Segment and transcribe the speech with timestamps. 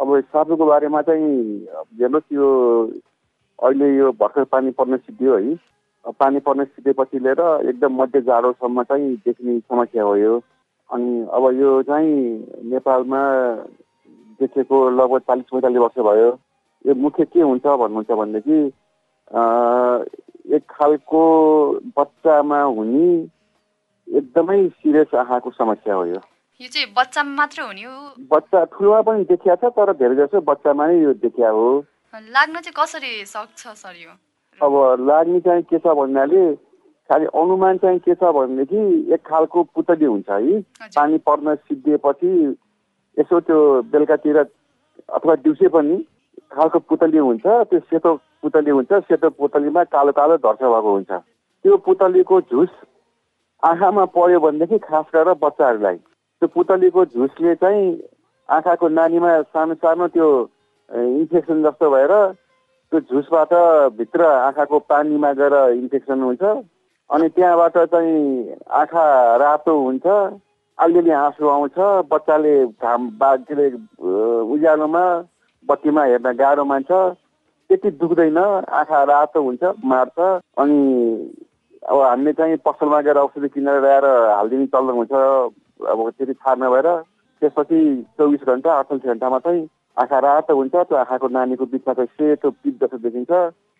[0.00, 1.32] अब साँचोको बारेमा चाहिँ
[2.00, 2.48] हेर्नुहोस् यो
[3.58, 9.14] अहिले यो भर्खर पानी पर्न सिद्धियो है पानी पर्न सिधेपछि लिएर एकदम मध्य जाडोसम्म चाहिँ
[9.26, 10.40] देख्ने समस्या हो यो।
[10.90, 12.14] अनि अब यो चाहिँ
[12.70, 13.20] नेपालमा
[14.40, 16.30] देखेको लगभग चालिस पैँतालिस वर्ष भयो।
[16.84, 18.58] यो मुख्य के हुन्छ भन्नुहुन्छ भनेदेखि
[20.56, 21.22] एक खालको
[21.98, 23.08] बच्चामा हुने
[24.08, 26.20] एकदमै सिरियस आँखाको समस्या हो यो।
[26.60, 27.92] यो चाहिँ बच्चामा मात्र हुने हो?
[28.28, 31.68] बच्चा ठुलोमा पनि देखिया छ तर धेरै जसो बच्चामा नै यो देखिया हो।
[32.36, 34.12] लाग्न चाहिँ कसरी सक्छ सर यो?
[34.60, 34.74] अब
[35.08, 36.42] लाग्ने चाहिँ के छ भन्नाले
[37.08, 40.60] खालि अनुमान चाहिँ के छ भनेदेखि एक खालको पुतली हुन्छ है।
[40.92, 42.28] पानी पर्न सिद्धिएपछि
[43.16, 43.58] यसो त्यो
[43.88, 44.38] बेलुकातिर
[45.16, 45.96] अथवा दिउँसै पनि
[46.52, 48.14] खालको पुतली हुन्छ त्यो सेतो
[48.44, 51.10] पुतली हुन्छ सेतो पुतलीमा कालो कालो धर्छ भएको हुन्छ।
[51.64, 52.78] त्यो पुतलीको झुस
[53.62, 55.98] आँखामा पर्यो भनेदेखि खास गरेर बच्चाहरूलाई।
[56.40, 57.84] त्यो पुतलीको झुसले चाहिँ
[58.48, 60.28] आँखाको नानीमा सानो सानो त्यो
[60.90, 62.12] इन्फेक्सन जस्तो भएर
[62.92, 63.52] त्यो झुसबाट
[63.98, 66.42] भित्र आँखाको पानीमा गएर इन्फेक्सन हुन्छ।
[67.10, 69.04] अनि त्यहाँबाट चाहिँ आँखा
[69.36, 70.06] रातो हुन्छ
[70.78, 71.78] अलिअलि आँसु आउँछ
[72.10, 73.68] बच्चाले घाम बा के अरे
[74.54, 75.04] उज्यालोमा
[75.68, 80.18] बत्तीमा हेर्न गाह्रो मान्छ। त्यति दुख्दैन आँखा रातो हुन्छ मार्छ।
[80.58, 80.78] अनि
[81.88, 85.12] अब हामीले चाहिँ पसलमा गएर औषधि किनेर ल्याएर हालिदिने चल्दो हुन्छ।
[85.86, 86.88] अब त्यति थाहा नभएर
[87.42, 87.80] त्यसपछि
[88.18, 92.78] चौबिस घन्टा अडचालिस घन्टामा चाहिँ आँखा रातो हुन्छ त्यो आँखाको नानीको बिचमा चाहिँ सेतो पिप
[92.82, 93.32] जस्तो देखिन्छ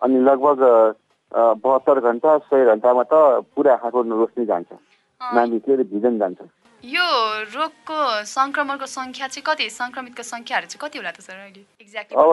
[0.00, 0.60] अनि लगभग
[1.32, 4.72] बहत्तर घन्टा सय घन्टामा त पुरा आँखाको रोशनी जान्छ
[5.20, 6.38] नानी के अरे भिजन जान्छ
[6.84, 7.06] यो
[7.50, 11.64] रोगको सङ्क्रमणको सङ्ख्या चाहिँ कति सङ्क्रमितको सङ्ख्याहरू चाहिँ कति होला त सर अहिले
[12.14, 12.30] अब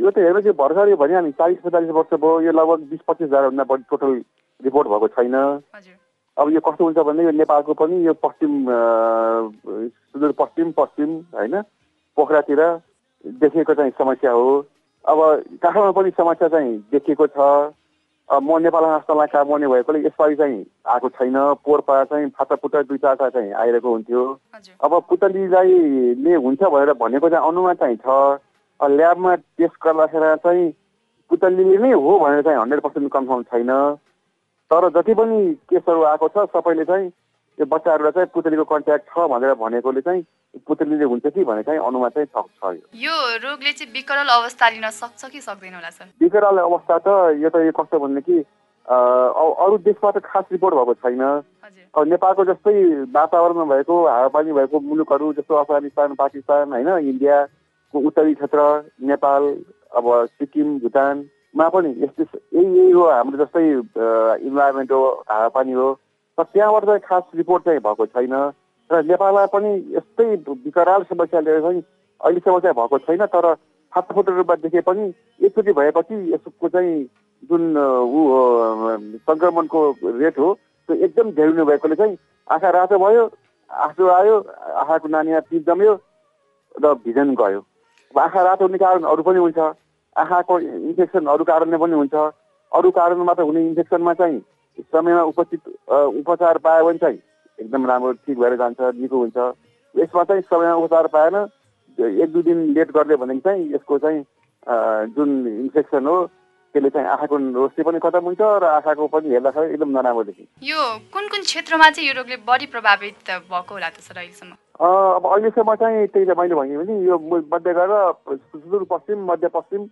[0.00, 3.64] यो त हेर्नु चाहिँ भर्खरै भनिहाल्ने चालिस पैँतालिस वर्ष भयो यो लगभग बिस पच्चिस हजारभन्दा
[3.66, 4.12] बढी टोटल
[4.60, 5.36] रिपोर्ट भएको छैन
[6.36, 11.60] अब यो कस्तो हुन्छ भने यो नेपालको पनि यो पश्चिम सुदूरपश्चिम पश्चिम होइन
[12.16, 12.60] पोखरातिर
[13.24, 14.58] देखिएको चाहिँ समस्या हो।
[15.04, 15.18] अब
[15.62, 17.38] काठमाडौँ पनि समस्या चाहिँ देखिएको छ।
[18.28, 23.52] म नेपाल राष्ट्रलाई काम भएकोले यसपालि चाहिँ आएको छैन। पोहोरपा चाहिँ फाटाफुटा दुई चारवटा चाहिँ
[23.52, 24.22] आइरहेको हुन्थ्यो।
[24.84, 25.78] अब पुतलीलाई
[26.24, 28.40] ले हुन्छ भनेर भनेको चाहिँ अनुमान चाहिँ छ।
[28.80, 30.72] ल्याबमा टेस्ट गर्दाखेरि चाहिँ
[31.30, 33.70] पुतलीले नै हो भनेर चाहिँ हन्ड्रेड पर्सेन्ट कन्फर्म छैन।
[34.74, 35.38] तर जति पनि
[35.70, 37.10] केसहरू आएको छ सबैले चाहिँ
[37.58, 40.22] त्यो बच्चाहरूलाई चाहिँ पुतलीको कन्ट्याक्ट छ भनेर भनेकोले चाहिँ
[40.66, 45.30] पुतलीले हुन्छ कि भने चाहिँ अनुमान चाहिँ छ यो। रोगले चाहिँ विकराल अवस्था लिन सक्छ
[45.30, 46.10] कि सक्दैन होला सर?
[46.20, 48.38] विकराल अवस्था त यो त यो कस्तो भनेदेखि
[48.88, 51.22] अरू देशबाट खास रिपोर्ट भएको छैन।
[51.94, 52.74] अब नेपालको जस्तै
[53.14, 58.60] वातावरणमा भएको हावापानी भएको मुलुकहरू जस्तो अफगानिस्तान पाकिस्तान होइन इन्डियाको उत्तरी क्षेत्र
[59.06, 59.42] नेपाल
[59.94, 60.78] अब सिक्किम
[61.54, 63.62] भुटानमा पनि यस्तै यही यही हो हाम्रो जस्तै
[64.46, 65.92] इन्भाइरोमेन्ट हो हावापानी हो।
[66.38, 68.34] तर त्यहाँबाट चाहिँ खास रिपोर्ट चाहिँ भएको छैन।
[68.90, 70.24] र नेपालमा पनि यस्तै
[70.66, 71.82] विकराल समस्या लिएर चाहिँ
[72.20, 73.54] अहिलेसम्म चाहिँ भएको छैन। तर
[73.92, 75.12] फाटफुट रूपमा देखे पनि
[75.46, 77.04] एकचोटि भएपछि यसको चाहिँ
[77.50, 78.20] जुन ऊ
[79.22, 80.48] सङ्क्रमणको रेट हो
[80.88, 82.16] त्यो एकदम धेरै भएकोले चाहिँ
[82.50, 83.30] आँखा रातो भयो
[83.70, 84.34] आँसु आयो
[84.82, 85.94] आँखाको नानीमा पिप जम्यो
[86.82, 87.60] र भिजन गयो।
[88.14, 89.58] आँखा रातो हुने कारण अरू पनि हुन्छ।
[90.16, 92.14] आँखाको इन्फेक्सन अरू कारणले पनि हुन्छ।
[92.72, 94.40] अरू कारणबाट हुने इन्फेक्सनमा चाहिँ
[94.92, 97.18] समयमा उपस्थित उपचार पायो भने चाहिँ
[97.58, 99.38] एकदम राम्रो ठिक भएर जान्छ निको हुन्छ।
[99.94, 101.36] यसमा चाहिँ समयमा उपचार पाएन।
[101.98, 104.22] एक दुई दिन लेट गरिदियो भने चाहिँ यसको चाहिँ
[105.14, 106.16] जुन इन्फेक्सन हो
[106.74, 110.80] त्यसले चाहिँ आँखाको रोशनी पनि खतम हुन्छ र आँखाको पनि हेर्दाखेरि एकदम नराम्रो देखिन्छ। यो
[111.14, 114.54] कुन कुन क्षेत्रमा चाहिँ यो रोगले बढी प्रभावित भएको होला त सर अहिलेसम्म?
[114.80, 117.18] अब अहिलेसम्म चाहिँ त्यही त मैले भने भने यो
[117.52, 117.92] मध्य गएर
[118.34, 119.82] सुदूरपश्चिम मध्यपश्चिम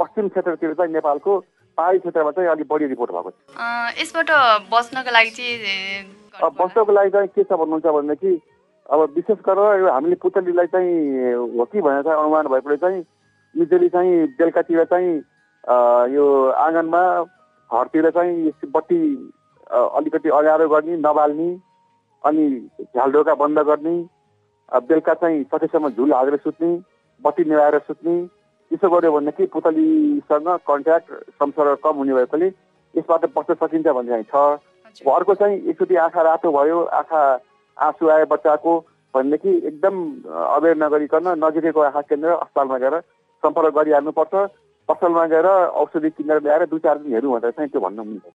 [0.00, 1.38] पश्चिम क्षेत्रतिर चाहिँ नेपालको
[1.78, 3.34] पहाडी क्षेत्रमा चाहिँ अलिक बढी रिपोर्ट भएको छ।
[3.98, 4.30] यसबाट
[4.70, 8.32] बस्नको लागि चाहिँ बस्नको लागि चाहिँ के छ भन्नुहुन्छ भनेदेखि
[8.88, 13.02] अब विशेष गरेर यो हामीले पुतलीलाई चाहिँ हो कि भनेर चाहिँ अनुमान भएकोले चाहिँ
[13.54, 15.10] युजली चाहिँ बेलुकातिर चाहिँ
[16.14, 16.26] यो
[16.62, 17.02] आँगनमा
[17.70, 19.00] घरतिर चाहिँ बत्ती
[19.70, 21.48] अलिकति अँगारो गर्ने नबाल्ने
[22.24, 22.46] अनि
[22.86, 23.96] झ्यालढोका बन्द गर्ने
[24.70, 26.70] बेलुका चाहिँ सकेसम्म झुल हालेर सुत्ने
[27.22, 28.14] बत्ती निभाएर सुत्ने
[28.70, 32.46] त्यसो गर्यो भनेदेखि पुतलीसँग कन्ट्याक्ट संसर्ग कम हुने भएकोले
[32.94, 34.58] यसबाट बस्न सकिन्छ भन्ने चाहिँ
[34.94, 37.20] छ। अर्को चाहिँ एकचोटि आँखा रातो भयो आँखा
[37.76, 38.72] आँसु आयो बच्चाको
[39.14, 39.94] भनेदेखि एकदम
[40.26, 43.00] अवेर नगरिकन नजिकैको आँखा केन्द्र अस्पतालमा गएर
[43.42, 44.34] सम्पर्क गरिहाल्नुपर्छ।
[44.88, 48.26] पसलमा गएर औषधि किनेर ल्याएर दुई चार दिन हेर्नु भनेर चाहिँ त्यो भन्नु मिल्छ